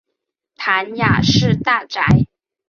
[0.55, 2.25] 谭雅士大宅。